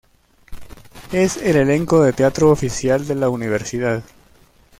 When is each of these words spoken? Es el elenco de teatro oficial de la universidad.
Es 1.11 1.37
el 1.37 1.57
elenco 1.57 2.01
de 2.01 2.11
teatro 2.11 2.49
oficial 2.49 3.05
de 3.07 3.13
la 3.13 3.29
universidad. 3.29 4.03